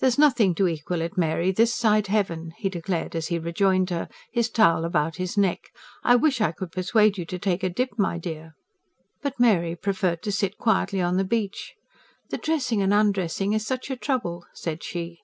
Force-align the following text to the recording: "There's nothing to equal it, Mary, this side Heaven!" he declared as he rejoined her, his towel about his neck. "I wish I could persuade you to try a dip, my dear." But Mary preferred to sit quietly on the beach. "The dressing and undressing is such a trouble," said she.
"There's 0.00 0.18
nothing 0.18 0.56
to 0.56 0.66
equal 0.66 1.00
it, 1.02 1.16
Mary, 1.16 1.52
this 1.52 1.72
side 1.72 2.08
Heaven!" 2.08 2.50
he 2.56 2.68
declared 2.68 3.14
as 3.14 3.28
he 3.28 3.38
rejoined 3.38 3.90
her, 3.90 4.08
his 4.32 4.50
towel 4.50 4.84
about 4.84 5.18
his 5.18 5.38
neck. 5.38 5.68
"I 6.02 6.16
wish 6.16 6.40
I 6.40 6.50
could 6.50 6.72
persuade 6.72 7.16
you 7.16 7.24
to 7.26 7.38
try 7.38 7.56
a 7.62 7.68
dip, 7.68 7.96
my 7.96 8.18
dear." 8.18 8.56
But 9.22 9.38
Mary 9.38 9.76
preferred 9.76 10.22
to 10.24 10.32
sit 10.32 10.58
quietly 10.58 11.00
on 11.00 11.16
the 11.16 11.22
beach. 11.22 11.74
"The 12.30 12.38
dressing 12.38 12.82
and 12.82 12.92
undressing 12.92 13.52
is 13.52 13.64
such 13.64 13.88
a 13.88 13.94
trouble," 13.96 14.46
said 14.52 14.82
she. 14.82 15.20